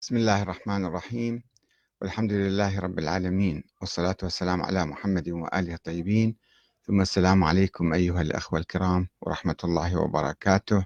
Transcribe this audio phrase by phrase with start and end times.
[0.00, 1.42] بسم الله الرحمن الرحيم.
[2.00, 6.36] والحمد لله رب العالمين والصلاة والسلام على محمد وآله الطيبين.
[6.82, 10.84] ثم السلام عليكم أيها الأخوة الكرام ورحمة الله وبركاته.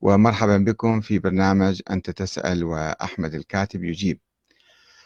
[0.00, 4.18] ومرحبا بكم في برنامج أنت تسأل وأحمد الكاتب يجيب.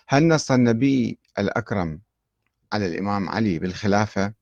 [0.08, 2.00] هل نص النبي الأكرم
[2.72, 4.32] على الإمام علي بالخلافة؟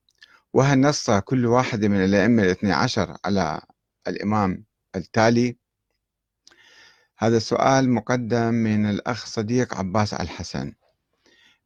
[0.53, 3.61] وهل نص كل واحد من الأئمة الاثني عشر على
[4.09, 4.65] الإمام
[4.97, 5.57] التالي؟
[7.19, 10.73] هذا السؤال مقدم من الأخ صديق عباس الحسن.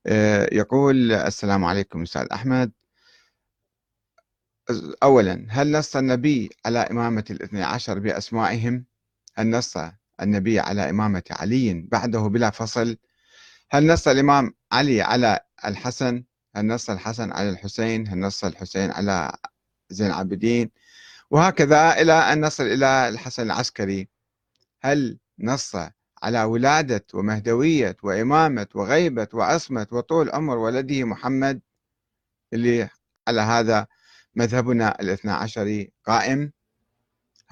[0.06, 2.72] آه، يقول السلام عليكم أستاذ أحمد.
[5.02, 8.84] أولا هل نص النبي على إمامة الاثني عشر بأسمائهم؟
[9.34, 9.76] هل نص
[10.22, 12.96] النبي على إمامة علي بعده بلا فصل؟
[13.70, 16.24] هل نص الإمام علي على الحسن؟
[16.56, 19.36] هل نص الحسن على الحسين؟ هل نص الحسين على
[19.90, 20.70] زين العابدين؟
[21.30, 24.08] وهكذا إلى أن نصل إلى الحسن العسكري.
[24.82, 25.76] هل نص
[26.22, 31.60] على ولادة ومهدوية وإمامة وغيبة وعصمة وطول عمر ولده محمد
[32.52, 32.88] اللي
[33.28, 33.86] على هذا
[34.34, 36.52] مذهبنا الاثنى عشري قائم.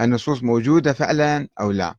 [0.00, 1.97] النصوص موجودة فعلا أو لا؟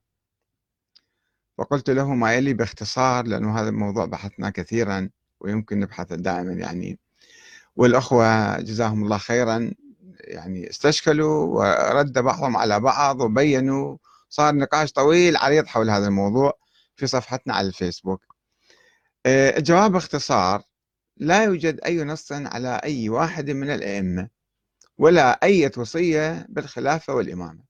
[1.57, 5.09] وقلت له ما يلي باختصار لأنه هذا الموضوع بحثنا كثيرا
[5.39, 6.99] ويمكن نبحث دائما يعني.
[7.75, 9.71] والأخوة جزاهم الله خيرا
[10.19, 13.97] يعني استشكلوا ورد بعضهم على بعض وبينوا
[14.29, 16.59] صار نقاش طويل عريض حول هذا الموضوع
[16.95, 18.21] في صفحتنا على الفيسبوك.
[19.25, 20.63] آه، الجواب باختصار
[21.17, 24.29] لا يوجد أي نص على أي واحد من الأئمة
[24.97, 27.63] ولا أي وصية بالخلافة والإمامة.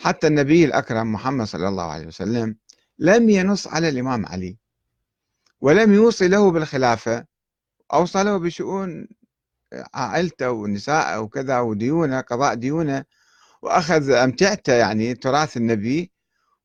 [0.00, 2.56] حتى النبي الأكرم محمد صلى الله عليه وسلم
[2.98, 4.56] لم ينص على الإمام علي
[5.60, 7.26] ولم يوصي له بالخلافة.
[7.92, 9.08] أوصى له بشؤون
[9.94, 13.04] عائلته ونساءه وكذا وديونه قضاء ديونه
[13.64, 16.12] وأخذ أمتعته يعني تراث النبي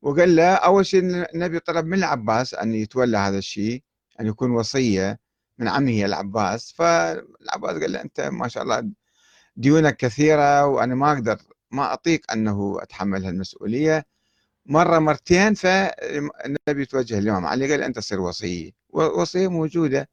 [0.02, 1.00] وقال له أول شيء
[1.36, 3.83] النبي طلب من العباس أن يتولى هذا الشيء
[4.19, 5.20] أن يكون وصية
[5.58, 6.72] من عمه العباس.
[6.77, 8.89] فالعباس قال له أنت ما شاء الله
[9.55, 11.38] ديونك كثيرة وأنا ما أقدر
[11.71, 14.05] ما أطيق أنه أتحمل هالمسؤولية.
[14.65, 18.71] مرة مرتين فالنبي توجه الإمام علي قال أنت صير وصية.
[18.89, 20.09] وصيه موجودة.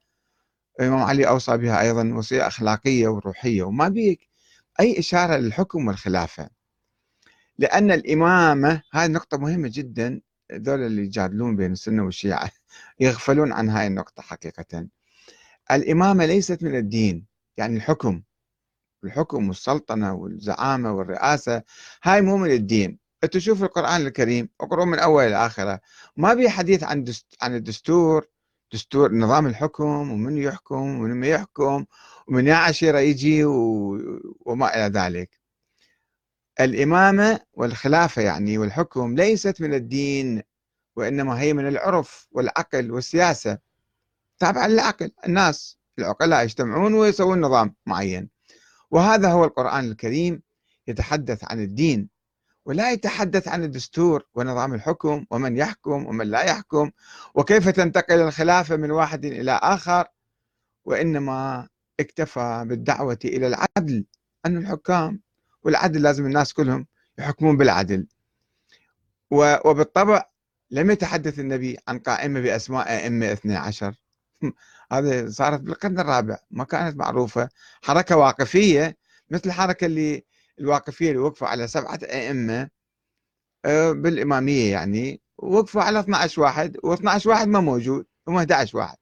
[0.81, 4.21] الإمام علي أوصى بها أيضا وصية أخلاقية وروحية وما بيك
[4.81, 6.56] أي إشارة للحكم والخلافة.
[7.59, 10.21] لأن الإمامة هذه نقطة مهمة جدا
[10.53, 12.51] ذول اللي يجادلون بين السنة والشيعة
[13.01, 14.87] يغفلون عن هاي النقطة حقيقة.
[15.71, 18.23] الإمامة ليست من الدين يعني الحكم
[19.05, 21.63] الحكم والسلطنة والزعامة والرئاسة
[22.05, 22.99] هاي مو من الدين.
[23.33, 25.81] تشوف القرآن الكريم اقرأ من أول إلى آخرة.
[26.17, 27.27] ما بي حديث عن دست...
[27.43, 28.27] عن الدستور
[28.73, 31.85] دستور نظام الحكم ومن يحكم ومن ما يحكم
[32.29, 33.45] ومن يا عشيرة يجي.
[34.47, 35.46] وما إلى ذلك.
[36.61, 40.43] الإمامة والخلافة يعني والحكم ليست من الدين
[40.97, 43.59] وإنما هي من العرف والعقل والسياسة.
[44.39, 48.29] تابعا للعقل الناس العقلاء يجتمعون ويسوون نظام معين.
[48.91, 50.43] وهذا هو القرآن الكريم
[50.89, 52.09] يتحدث عن الدين
[52.65, 56.91] ولا يتحدث عن الدستور ونظام الحكم ومن يحكم ومن لا يحكم
[57.35, 60.05] وكيف تنتقل الخلافة من واحد إلى آخر.
[60.85, 61.69] وإنما
[62.01, 64.05] اكتفى بالدعوة إلى العدل
[64.47, 65.21] أن الحكام
[65.67, 66.87] والعدل لازم الناس كلهم
[67.19, 68.07] يحكمون بالعدل.
[69.31, 70.23] وبالطبع
[70.71, 73.95] لم يتحدث النبي عن قائمة بأسماء أئمة 12
[74.93, 77.49] هذه صارت بالقرن الرابع ما كانت معروفة.
[77.83, 78.97] حركة واقفية
[79.31, 80.25] مثل الحركة اللي
[80.61, 82.69] الواقفية اللي وقفوا على سبعة أئمة
[83.65, 88.97] آه، بالإمامية يعني وقفوا على 12 واحد و12 واحد ما موجود هم 11 واحد.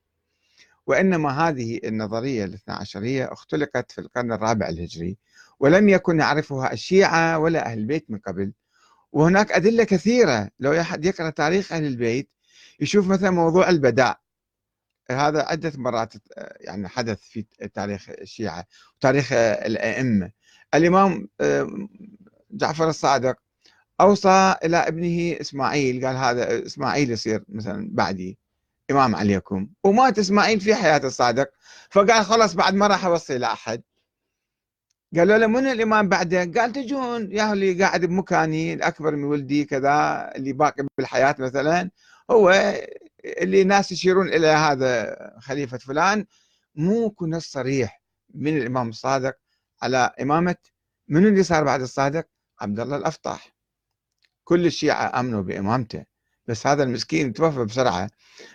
[0.87, 5.19] وإنما هذه النظرية الاثنى عشرية اختلقت في القرن الرابع الهجري.
[5.61, 8.53] ولم يكن يعرفها الشيعة ولا أهل البيت من قبل.
[9.13, 12.31] وهناك أدلة كثيرة لو أحد يقرأ تاريخ أهل البيت
[12.81, 14.21] يشوف مثلا موضوع البداء
[15.11, 16.13] هذا عدة مرات
[16.61, 18.65] يعني حدث في تاريخ الشيعة
[18.97, 20.31] وتاريخ الأئمة.
[20.75, 21.29] الإمام
[22.51, 23.37] جعفر الصادق
[24.01, 28.39] أوصى إلى ابنه إسماعيل قال هذا إسماعيل يصير مثلا بعدي
[28.91, 29.69] إمام عليكم.
[29.85, 31.51] ومات إسماعيل في حياة الصادق
[31.91, 33.83] فقال خلاص بعد ما راح أوصي إلى أحد.
[35.17, 39.93] قالوا له من الإمام بعده؟ قال تجون يا اللي قاعد بمكاني الأكبر من ولدي كذا
[40.37, 41.91] اللي باقي بالحياة مثلا.
[42.31, 42.75] هو
[43.25, 46.27] اللي الناس يشيرون إلى هذا خليفة فلان
[46.75, 48.03] مو نص صريح
[48.35, 49.35] من الإمام الصادق
[49.83, 50.57] على إمامة
[51.09, 52.27] من اللي صار بعد الصادق؟
[52.61, 53.55] عبد الله الأفطاح.
[54.45, 56.05] كل الشيعة آمنوا بإمامته.
[56.47, 58.11] بس هذا المسكين توفى بسرعة.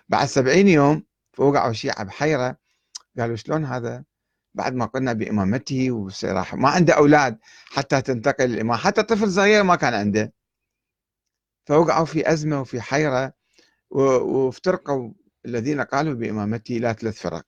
[0.10, 1.04] بعد سبعين يوم
[1.34, 2.58] فوقعوا الشيعه بحيرة.
[3.20, 4.04] قالوا شلون هذا؟
[4.54, 9.76] بعد ما قلنا بإمامته وراح ما عنده أولاد حتى تنتقل الإمام حتى طفل صغير ما
[9.76, 10.34] كان عنده.
[11.66, 13.34] فوقعوا في أزمة وفي حيرة
[13.90, 15.12] وافترقوا
[15.46, 17.46] الذين قالوا بإمامته إلى ثلاث فرق.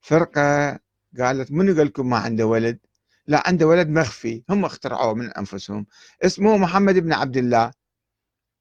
[0.00, 0.78] فرقة
[1.18, 2.78] قالت من قال لكم ما عنده ولد؟
[3.26, 4.44] لا عنده ولد مخفي.
[4.50, 5.86] هم اخترعوه من أنفسهم.
[6.22, 7.72] اسمه محمد بن عبد الله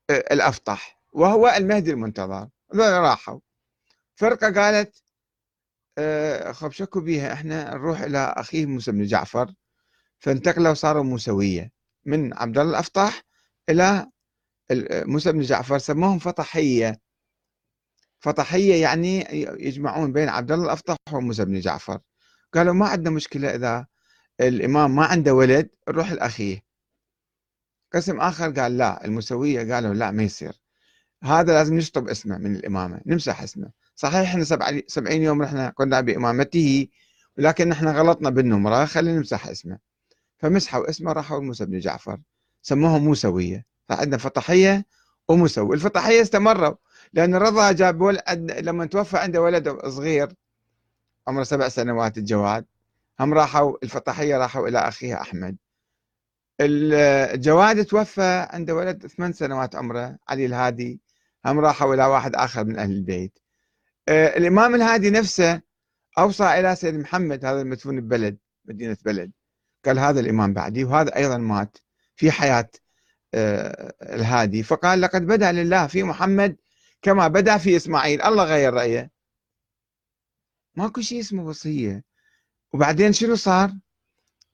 [0.10, 2.50] آه، الأفطح وهو المهدي المنتظر.
[2.76, 3.40] راحوا.
[4.16, 5.04] فرقة قالت
[5.98, 7.34] آه، خب شكوا بيها.
[7.34, 9.54] إحنا نروح إلى أخيه موسى بن جعفر
[10.20, 11.72] فانتقلوا صاروا موسوية.
[12.06, 13.22] من عبد الله الافطح
[13.70, 14.08] إلى
[15.06, 17.02] موسى بن جعفر سموهم فطحيه
[18.20, 19.26] فطحيه يعني
[19.60, 22.00] يجمعون بين عبد الله الافطح وموسى بن جعفر.
[22.54, 23.88] قالوا ما عندنا مشكلة إذا
[24.42, 26.62] الإمام ما عنده ولد نروح لأخيه.
[27.94, 30.54] قسم آخر قال لا الموسوية قالوا لا ما يصير.
[31.24, 33.70] هذا لازم نشطب اسمه من الإمامة نمسح اسمه.
[33.96, 34.44] صحيح إحنا
[34.88, 36.88] سبعين يوم نحن قلنا بإمامته
[37.38, 39.78] ولكن نحن غلطنا بالنمرة خلينا نمسح اسمه.
[40.38, 42.20] فمسحوا اسمه راحوا موسى بن جعفر.
[42.62, 43.66] سموه موسوية.
[43.90, 44.86] فعندنا فطحية
[45.28, 45.76] وموسوي.
[45.76, 46.76] الفطحية استمروا
[47.14, 50.34] لأن رضا جاب ولد لما توفى عنده ولد صغير
[51.28, 52.66] عمره سبع سنوات الجواد
[53.20, 55.58] هم راحوا الفطحية راحوا إلى أخيها أحمد.
[56.62, 61.00] الجواد توفى عنده ولد ثمان سنوات عمره علي الهادي.
[61.48, 63.40] هم راحوا إلى واحد آخر من أهل البيت.
[64.08, 65.62] آه، الإمام الهادي نفسه
[66.18, 69.32] أوصى إلى سيد محمد هذا المدفون ببلد مدينة بلد.
[69.86, 71.78] قال هذا الإمام بعدي وهذا أيضا مات
[72.16, 72.70] في حياة
[73.34, 74.64] آه، الهادي.
[74.64, 76.58] فقال لقد بدأ لله في محمد
[77.02, 78.22] كما بدأ في إسماعيل.
[78.22, 79.12] الله غير رأيه.
[80.76, 82.04] ماكو شيء اسمه وصية.
[82.74, 83.72] وبعدين شنو صار؟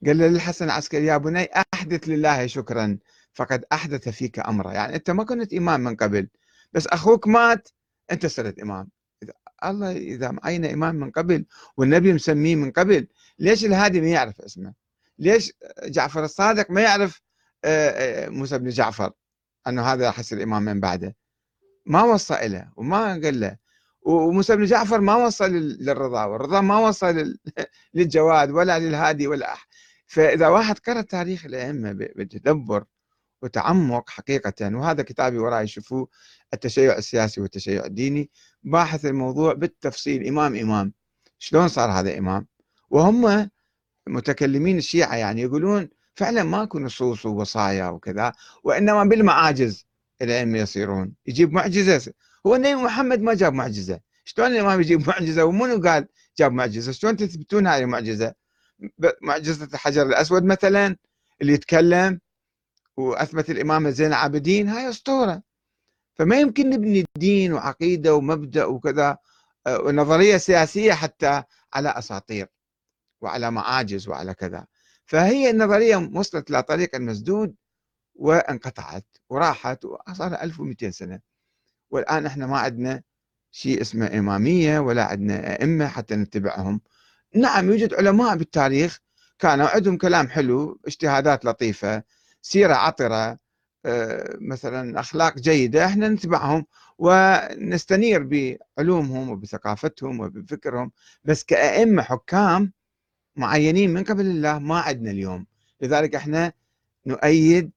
[0.06, 2.98] قال للحسن العسكري يا بني أحدث لله شكرا
[3.32, 6.28] فقد أحدث فيك امره يعني أنت ما كنت إمام من قبل.
[6.74, 7.68] بس أخوك مات
[8.12, 8.88] أنت صرت إمام
[9.64, 11.44] الله إذا معين إمام من قبل
[11.76, 14.74] والنبي مسميه من قبل ليش الهادي ما يعرف اسمه؟
[15.18, 15.52] ليش
[15.84, 17.22] جعفر الصادق ما يعرف
[17.64, 19.12] آه، آه، موسى بن جعفر
[19.66, 21.16] أنه هذا راح يصير إمام من بعده؟
[21.86, 23.56] ما وصى له وما قال له
[24.02, 27.38] وموسى بن جعفر ما وصل للرضا والرضا ما وصل
[27.94, 29.66] للجواد ولا للهادي ولا أحد
[30.06, 32.84] فإذا واحد قرأ تاريخ الأئمة بتدبر
[33.42, 36.08] وتعمق حقيقة وهذا كتابي وراي شوفوه
[36.54, 38.30] التشيع السياسي والتشيع الديني
[38.62, 40.92] باحث الموضوع بالتفصيل إمام إمام.
[41.38, 42.46] شلون صار هذا إمام؟
[42.90, 43.50] وهم
[44.06, 48.32] متكلمين الشيعة يعني يقولون فعلا ماكو نصوص ووصايا وكذا
[48.64, 49.86] وإنما بالمعاجز
[50.22, 51.14] الأئمة يصيرون.
[51.26, 52.12] يجيب معجزة
[52.46, 54.00] هو النبي محمد ما جاب معجزة.
[54.24, 56.06] شلون الإمام يجيب معجزة؟ ومنو قال
[56.38, 58.34] جاب معجزة؟ شلون تثبتون هذه المعجزة؟
[59.22, 60.96] معجزة الحجر الأسود مثلا
[61.42, 62.20] اللي يتكلم
[62.96, 65.42] وأثبت الإمام زين العابدين هاي أسطورة.
[66.14, 69.18] فما يمكن نبني دين وعقيدة ومبدأ وكذا
[69.66, 71.42] آه، ونظرية سياسية حتى
[71.74, 72.46] على أساطير
[73.20, 74.66] وعلى معاجز وعلى كذا.
[75.06, 77.54] فهي النظرية وصلت إلى طريق المسدود
[78.14, 81.20] وانقطعت وراحت وصار 1200 سنة.
[81.90, 83.02] والآن إحنا ما عندنا
[83.50, 86.80] شيء اسمه إمامية ولا عندنا أئمة حتى نتبعهم.
[87.34, 88.98] نعم يوجد علماء بالتاريخ
[89.38, 92.02] كانوا عندهم كلام حلو اجتهادات لطيفة
[92.44, 93.38] سيرة عطرة
[93.86, 96.66] آه، مثلا أخلاق جيدة إحنا نتبعهم
[96.98, 98.22] ونستنير
[98.78, 100.92] بعلومهم وبثقافتهم وبفكرهم.
[101.24, 102.72] بس كأئمة حكام
[103.36, 105.46] معينين من قبل الله ما عندنا اليوم.
[105.80, 106.52] لذلك إحنا
[107.06, 107.70] نؤيد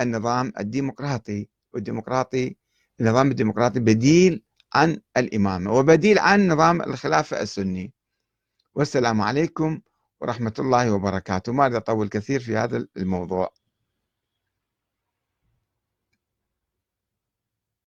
[0.00, 2.56] النظام الديمقراطي والديمقراطي
[3.00, 4.42] النظام الديمقراطي بديل
[4.74, 7.92] عن الإمامة وبديل عن نظام الخلافة السني.
[8.74, 9.80] والسلام عليكم
[10.20, 11.52] ورحمة الله وبركاته.
[11.52, 13.61] ما أريد أطول كثير في هذا الموضوع.